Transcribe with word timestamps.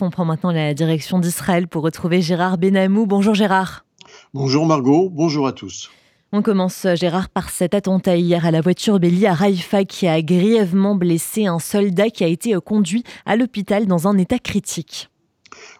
On 0.00 0.10
prend 0.10 0.24
maintenant 0.24 0.52
la 0.52 0.74
direction 0.74 1.18
d'Israël 1.18 1.66
pour 1.66 1.82
retrouver 1.82 2.22
Gérard 2.22 2.56
Benamou. 2.56 3.06
Bonjour 3.06 3.34
Gérard. 3.34 3.84
Bonjour 4.32 4.64
Margot, 4.64 5.10
bonjour 5.10 5.48
à 5.48 5.52
tous. 5.52 5.90
On 6.30 6.40
commence 6.40 6.86
Gérard 6.94 7.28
par 7.28 7.50
cet 7.50 7.74
attentat 7.74 8.16
hier 8.16 8.46
à 8.46 8.52
la 8.52 8.60
voiture 8.60 9.00
Béli 9.00 9.26
à 9.26 9.34
Raïfa 9.34 9.84
qui 9.84 10.06
a 10.06 10.22
grièvement 10.22 10.94
blessé 10.94 11.46
un 11.46 11.58
soldat 11.58 12.10
qui 12.10 12.22
a 12.22 12.28
été 12.28 12.54
conduit 12.64 13.02
à 13.26 13.34
l'hôpital 13.34 13.86
dans 13.86 14.06
un 14.06 14.16
état 14.18 14.38
critique. 14.38 15.08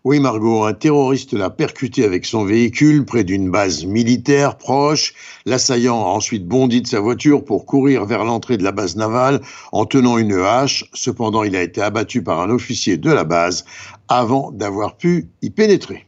Oui, 0.05 0.21
Margot, 0.21 0.65
un 0.65 0.75
terroriste 0.75 1.33
l'a 1.33 1.51
percuté 1.51 2.05
avec 2.05 2.25
son 2.25 2.45
véhicule 2.45 3.05
près 3.05 3.25
d'une 3.25 3.51
base 3.51 3.85
militaire 3.85 4.57
proche. 4.57 5.13
L'assaillant 5.45 6.01
a 6.01 6.09
ensuite 6.09 6.47
bondi 6.47 6.83
de 6.83 6.87
sa 6.87 7.01
voiture 7.01 7.45
pour 7.45 7.67
courir 7.67 8.05
vers 8.05 8.25
l'entrée 8.25 8.57
de 8.57 8.65
la 8.65 8.73
base 8.73 8.97
navale 8.97 9.41
en 9.73 9.85
tenant 9.87 10.19
une 10.19 10.33
hache. 10.33 10.85
Cependant, 10.95 11.43
il 11.43 11.57
a 11.57 11.63
été 11.63 11.83
abattu 11.83 12.23
par 12.23 12.41
un 12.41 12.51
officier 12.51 12.97
de 12.97 13.11
la 13.11 13.25
base 13.25 13.65
avant 14.09 14.51
d'avoir 14.53 14.97
pu 14.97 15.29
y 15.43 15.51
pénétrer. 15.51 16.07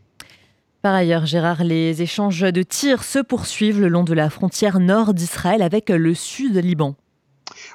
Par 0.83 0.94
ailleurs, 0.94 1.27
Gérard, 1.27 1.62
les 1.62 2.00
échanges 2.00 2.41
de 2.41 2.62
tirs 2.62 3.05
se 3.05 3.19
poursuivent 3.19 3.83
le 3.83 3.88
long 3.88 4.02
de 4.02 4.14
la 4.14 4.30
frontière 4.30 4.80
nord 4.80 5.12
d'Israël 5.12 5.60
avec 5.60 5.91
le 5.91 6.14
sud 6.14 6.56
Liban. 6.56 6.94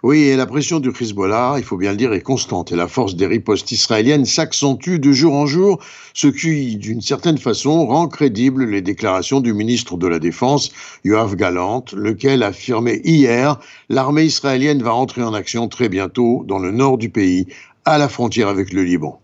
Oui, 0.04 0.24
et 0.24 0.36
la 0.36 0.46
pression 0.46 0.80
du 0.80 0.90
Hezbollah, 0.90 1.56
il 1.58 1.64
faut 1.64 1.78
bien 1.78 1.92
le 1.92 1.98
dire, 1.98 2.14
est 2.14 2.22
constante 2.22 2.72
et 2.72 2.76
la 2.76 2.88
force 2.88 3.16
des 3.16 3.28
ripostes 3.28 3.72
israéliennes 3.72 4.26
s'accentue 4.26 4.98
de 4.98 5.12
jour 5.12 5.34
en 5.34 5.46
jour, 5.46 5.80
ce 6.14 6.28
qui, 6.28 6.78
d'une 6.78 7.02
certaine 7.02 7.38
façon, 7.38 7.88
rend 7.88 8.08
crédibles 8.08 8.66
les 8.66 8.82
déclarations 8.82 9.42
du 9.42 9.54
ministre 9.54 9.98
de 9.98 10.08
la 10.08 10.20
Défense, 10.20 10.72
Yoav 11.04 11.36
Galant, 11.36 11.86
lequel 11.94 12.44
affirmait 12.44 13.02
hier 13.04 13.60
l'armée 13.90 14.24
israélienne 14.24 14.84
va 14.84 14.94
entrer 14.94 15.24
en 15.24 15.34
action 15.34 15.68
très 15.68 15.90
bientôt 15.90 16.44
dans 16.48 16.60
le 16.60 16.72
nord 16.72 16.98
du 16.98 17.10
pays, 17.10 17.48
à 17.86 17.98
la 17.98 18.10
frontière 18.10 18.48
avec 18.48 18.74
le 18.74 18.84
Liban. 18.84 19.20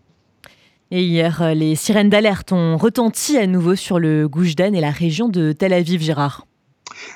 Et 0.91 1.03
hier, 1.03 1.53
les 1.55 1.75
sirènes 1.75 2.09
d'alerte 2.09 2.51
ont 2.51 2.75
retenti 2.75 3.37
à 3.37 3.47
nouveau 3.47 3.75
sur 3.75 3.97
le 3.97 4.27
Goujdan 4.27 4.73
et 4.73 4.81
la 4.81 4.91
région 4.91 5.29
de 5.29 5.53
Tel 5.53 5.71
Aviv, 5.71 6.01
Gérard. 6.01 6.45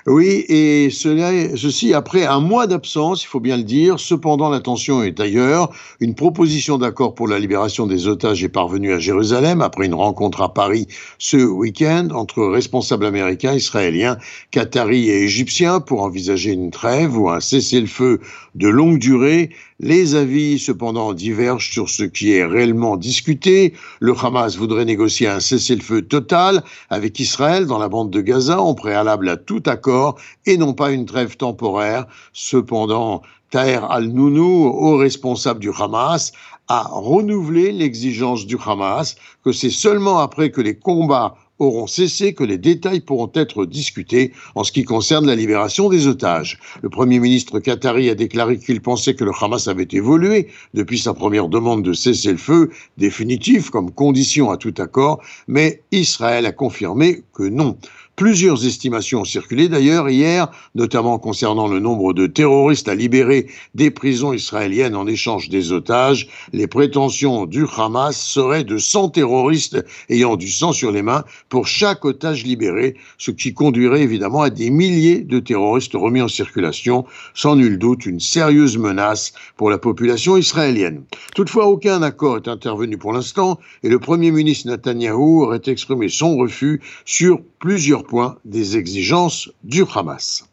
Oui, 0.07 0.45
et 0.49 0.89
ceci 0.91 1.93
après 1.93 2.25
un 2.25 2.39
mois 2.39 2.67
d'absence, 2.67 3.23
il 3.23 3.27
faut 3.27 3.39
bien 3.39 3.57
le 3.57 3.63
dire. 3.63 3.99
Cependant, 3.99 4.49
l'attention 4.49 5.03
est 5.03 5.19
ailleurs. 5.19 5.69
Une 5.99 6.15
proposition 6.15 6.77
d'accord 6.77 7.15
pour 7.15 7.27
la 7.27 7.39
libération 7.39 7.87
des 7.87 8.07
otages 8.07 8.43
est 8.43 8.49
parvenue 8.49 8.93
à 8.93 8.99
Jérusalem 8.99 9.61
après 9.61 9.85
une 9.85 9.93
rencontre 9.93 10.41
à 10.41 10.53
Paris 10.53 10.87
ce 11.17 11.37
week-end 11.37 12.09
entre 12.13 12.45
responsables 12.45 13.05
américains, 13.05 13.53
israéliens, 13.53 14.17
qataris 14.51 15.09
et 15.09 15.23
égyptiens 15.23 15.79
pour 15.79 16.03
envisager 16.03 16.51
une 16.51 16.71
trêve 16.71 17.17
ou 17.17 17.29
un 17.29 17.39
cessez-le-feu 17.39 18.19
de 18.55 18.67
longue 18.67 18.99
durée. 18.99 19.49
Les 19.81 20.15
avis, 20.15 20.57
cependant, 20.57 21.13
divergent 21.13 21.69
sur 21.69 21.89
ce 21.89 22.03
qui 22.03 22.31
est 22.31 22.45
réellement 22.45 22.95
discuté. 22.95 23.73
Le 23.99 24.13
Hamas 24.13 24.55
voudrait 24.55 24.85
négocier 24.85 25.27
un 25.27 25.41
cessez-le-feu 25.41 26.03
total 26.03 26.63
avec 26.89 27.19
Israël 27.19 27.65
dans 27.65 27.77
la 27.77 27.89
bande 27.89 28.09
de 28.09 28.21
Gaza 28.21 28.61
en 28.61 28.73
préalable 28.73 29.27
à 29.27 29.35
tout 29.35 29.63
accord 29.67 30.17
et 30.45 30.57
non 30.57 30.73
pas 30.73 30.91
une 30.91 31.05
trêve 31.05 31.37
temporaire. 31.37 32.05
Cependant, 32.33 33.21
Taher 33.51 33.81
al-Nounou, 33.89 34.65
haut 34.67 34.97
responsable 34.97 35.59
du 35.59 35.71
Hamas, 35.77 36.31
a 36.67 36.87
renouvelé 36.91 37.71
l'exigence 37.71 38.45
du 38.45 38.57
Hamas 38.63 39.15
que 39.43 39.51
c'est 39.51 39.69
seulement 39.69 40.19
après 40.19 40.49
que 40.49 40.61
les 40.61 40.77
combats 40.77 41.35
auront 41.59 41.87
cessé 41.87 42.33
que 42.33 42.43
les 42.43 42.57
détails 42.57 42.99
pourront 43.01 43.31
être 43.33 43.65
discutés 43.65 44.33
en 44.55 44.63
ce 44.63 44.71
qui 44.71 44.83
concerne 44.83 45.25
la 45.25 45.35
libération 45.35 45.89
des 45.89 46.07
otages. 46.07 46.59
Le 46.81 46.89
Premier 46.89 47.19
ministre 47.19 47.59
qatari 47.59 48.09
a 48.09 48.15
déclaré 48.15 48.57
qu'il 48.57 48.81
pensait 48.81 49.15
que 49.15 49.23
le 49.23 49.31
Hamas 49.39 49.67
avait 49.67 49.87
évolué 49.91 50.47
depuis 50.73 50.99
sa 50.99 51.13
première 51.13 51.47
demande 51.47 51.83
de 51.83 51.93
cesser 51.93 52.31
le 52.31 52.37
feu 52.37 52.71
définitif 52.97 53.69
comme 53.69 53.91
condition 53.91 54.51
à 54.51 54.57
tout 54.57 54.73
accord, 54.79 55.21
mais 55.47 55.81
Israël 55.91 56.45
a 56.45 56.51
confirmé 56.51 57.23
que 57.33 57.43
non. 57.43 57.77
Plusieurs 58.15 58.65
estimations 58.65 59.21
ont 59.21 59.25
circulé 59.25 59.67
d'ailleurs 59.67 60.07
hier, 60.07 60.49
notamment 60.73 61.19
concernant 61.19 61.67
le 61.67 61.81
nombre 61.81 62.13
de 62.13 62.27
terroristes 62.27 62.87
à 62.87 62.95
libérer 62.95 63.47
des 63.73 63.91
prisons 63.91 64.31
israéliennes 64.31 64.95
en 64.95 65.05
échange 65.05 65.49
des 65.49 65.73
otages. 65.73 66.29
Les 66.53 66.67
prétentions 66.67 67.45
du 67.45 67.65
Hamas 67.75 68.15
seraient 68.15 68.63
de 68.63 68.77
100 68.77 69.09
terroristes 69.09 69.83
ayant 70.09 70.37
du 70.37 70.49
sang 70.49 70.71
sur 70.71 70.93
les 70.93 71.01
mains 71.01 71.25
pour 71.49 71.67
chaque 71.67 72.05
otage 72.05 72.45
libéré, 72.45 72.95
ce 73.17 73.31
qui 73.31 73.53
conduirait 73.53 74.03
évidemment 74.03 74.43
à 74.43 74.49
des 74.49 74.69
milliers 74.69 75.19
de 75.19 75.39
terroristes 75.39 75.93
remis 75.93 76.21
en 76.21 76.29
circulation, 76.29 77.03
sans 77.33 77.57
nul 77.57 77.77
doute 77.77 78.05
une 78.05 78.21
sérieuse 78.21 78.77
menace 78.77 79.33
pour 79.57 79.69
la 79.69 79.77
population 79.77 80.37
israélienne. 80.37 81.03
Toutefois, 81.35 81.65
aucun 81.65 82.01
accord 82.01 82.37
est 82.37 82.47
intervenu 82.47 82.97
pour 82.97 83.11
l'instant 83.11 83.59
et 83.83 83.89
le 83.89 83.99
Premier 83.99 84.31
ministre 84.31 84.69
Netanyahou 84.69 85.43
aurait 85.43 85.61
exprimé 85.65 86.07
son 86.07 86.37
refus 86.37 86.79
sur 87.03 87.41
plusieurs 87.59 88.04
points 88.05 88.37
des 88.45 88.77
exigences 88.77 89.49
du 89.63 89.83
Hamas. 89.93 90.47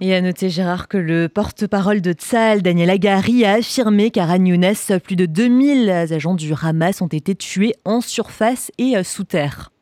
Et 0.00 0.14
à 0.14 0.20
noter, 0.20 0.48
Gérard, 0.48 0.86
que 0.86 0.96
le 0.96 1.28
porte-parole 1.28 2.00
de 2.00 2.12
Tzal, 2.12 2.62
Daniel 2.62 2.90
Agari, 2.90 3.44
a 3.44 3.54
affirmé 3.54 4.10
qu'à 4.10 4.36
Younes, 4.36 4.74
plus 5.02 5.16
de 5.16 5.26
2000 5.26 5.90
agents 5.90 6.36
du 6.36 6.52
Hamas 6.60 7.02
ont 7.02 7.08
été 7.08 7.34
tués 7.34 7.74
en 7.84 8.00
surface 8.00 8.70
et 8.78 9.02
sous 9.02 9.24
terre. 9.24 9.72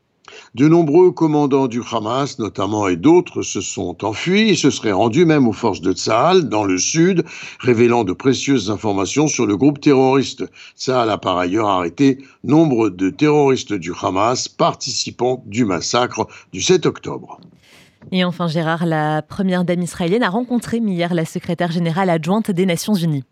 De 0.55 0.69
nombreux 0.69 1.11
commandants 1.13 1.69
du 1.69 1.83
Hamas, 1.91 2.39
notamment 2.39 2.89
et 2.89 2.97
d'autres, 2.97 3.43
se 3.43 3.61
sont 3.61 4.05
enfuis 4.05 4.51
et 4.51 4.57
se 4.57 4.71
seraient 4.71 4.93
rendus 4.93 5.25
même 5.25 5.47
aux 5.49 5.53
forces 5.53 5.81
de 5.81 5.93
Tsahal 5.93 6.49
dans 6.49 6.65
le 6.65 6.79
sud, 6.79 7.25
révélant 7.61 8.05
de 8.05 8.13
précieuses 8.13 8.71
informations 8.71 9.29
sur 9.29 9.47
le 9.47 9.57
groupe 9.57 9.81
terroriste. 9.81 10.45
Tsahal 10.77 11.11
a 11.11 11.19
par 11.19 11.39
ailleurs 11.39 11.69
arrêté 11.69 12.19
nombre 12.45 12.89
de 12.89 13.11
terroristes 13.11 13.73
du 13.73 13.93
Hamas 14.01 14.49
participant 14.49 15.43
du 15.47 15.65
massacre 15.65 16.27
du 16.53 16.61
7 16.61 16.87
octobre. 16.87 17.41
Et 18.13 18.25
enfin, 18.25 18.47
Gérard, 18.47 18.87
la 18.87 19.23
première 19.23 19.65
dame 19.65 19.83
israélienne 19.83 20.23
a 20.23 20.31
rencontré 20.31 20.79
hier 20.79 21.13
la 21.13 21.25
secrétaire 21.25 21.73
générale 21.73 22.11
adjointe 22.11 22.51
des 22.51 22.67
Nations 22.67 22.95
Unies. 22.95 23.25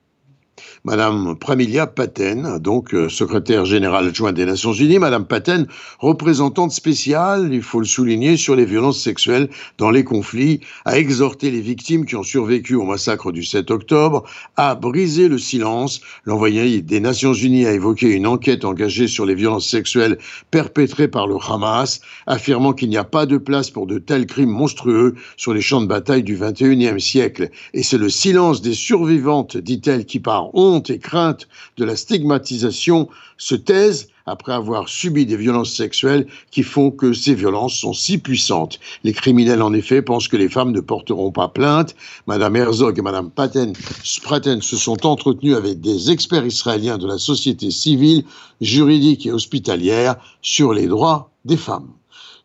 Madame 0.84 1.34
Pramilia 1.36 1.86
Paten, 1.86 2.58
donc 2.58 2.94
euh, 2.94 3.08
secrétaire 3.08 3.64
générale 3.64 4.08
adjointe 4.08 4.34
des 4.34 4.44
Nations 4.44 4.72
Unies, 4.72 4.98
Madame 4.98 5.24
Paten, 5.24 5.66
représentante 5.98 6.72
spéciale, 6.72 7.48
il 7.52 7.62
faut 7.62 7.80
le 7.80 7.86
souligner, 7.86 8.36
sur 8.36 8.54
les 8.54 8.66
violences 8.66 9.00
sexuelles 9.00 9.48
dans 9.78 9.90
les 9.90 10.04
conflits, 10.04 10.60
a 10.84 10.98
exhorté 10.98 11.50
les 11.50 11.60
victimes 11.60 12.04
qui 12.04 12.16
ont 12.16 12.22
survécu 12.22 12.74
au 12.74 12.84
massacre 12.84 13.32
du 13.32 13.44
7 13.44 13.70
octobre 13.70 14.24
à 14.56 14.74
briser 14.74 15.28
le 15.28 15.38
silence. 15.38 16.02
L'envoyé 16.24 16.82
des 16.82 17.00
Nations 17.00 17.32
Unies 17.32 17.66
a 17.66 17.72
évoqué 17.72 18.10
une 18.10 18.26
enquête 18.26 18.64
engagée 18.64 19.08
sur 19.08 19.24
les 19.24 19.34
violences 19.34 19.68
sexuelles 19.68 20.18
perpétrées 20.50 21.08
par 21.08 21.26
le 21.26 21.36
Hamas, 21.48 22.00
affirmant 22.26 22.74
qu'il 22.74 22.90
n'y 22.90 22.98
a 22.98 23.04
pas 23.04 23.26
de 23.26 23.38
place 23.38 23.70
pour 23.70 23.86
de 23.86 23.98
tels 23.98 24.26
crimes 24.26 24.50
monstrueux 24.50 25.14
sur 25.36 25.54
les 25.54 25.62
champs 25.62 25.80
de 25.80 25.86
bataille 25.86 26.22
du 26.22 26.36
21e 26.36 26.98
siècle. 26.98 27.48
Et 27.72 27.82
c'est 27.82 27.98
le 27.98 28.10
silence 28.10 28.60
des 28.60 28.74
survivantes, 28.74 29.56
dit-elle, 29.56 30.04
qui 30.04 30.20
part 30.20 30.43
honte 30.52 30.90
et 30.90 30.98
crainte 30.98 31.48
de 31.76 31.84
la 31.84 31.96
stigmatisation, 31.96 33.08
se 33.38 33.54
taisent 33.54 34.08
après 34.26 34.52
avoir 34.52 34.88
subi 34.88 35.26
des 35.26 35.36
violences 35.36 35.72
sexuelles 35.72 36.26
qui 36.50 36.62
font 36.62 36.90
que 36.90 37.12
ces 37.12 37.34
violences 37.34 37.74
sont 37.74 37.92
si 37.92 38.18
puissantes. 38.18 38.80
Les 39.02 39.12
criminels, 39.12 39.62
en 39.62 39.72
effet, 39.72 40.02
pensent 40.02 40.28
que 40.28 40.36
les 40.36 40.48
femmes 40.48 40.72
ne 40.72 40.80
porteront 40.80 41.30
pas 41.30 41.48
plainte. 41.48 41.94
Madame 42.26 42.56
Herzog 42.56 42.98
et 42.98 43.02
Madame 43.02 43.30
Paten, 43.30 43.74
Spraten 44.02 44.62
se 44.62 44.76
sont 44.76 45.06
entretenues 45.06 45.54
avec 45.54 45.80
des 45.80 46.10
experts 46.10 46.46
israéliens 46.46 46.98
de 46.98 47.06
la 47.06 47.18
société 47.18 47.70
civile, 47.70 48.24
juridique 48.60 49.26
et 49.26 49.32
hospitalière 49.32 50.16
sur 50.40 50.72
les 50.72 50.86
droits 50.86 51.30
des 51.44 51.58
femmes. 51.58 51.90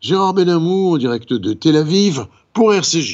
Gérard 0.00 0.34
Benamou, 0.34 0.94
en 0.94 0.98
direct 0.98 1.32
de 1.32 1.52
Tel 1.52 1.76
Aviv, 1.76 2.26
pour 2.52 2.74
RCJ. 2.74 3.08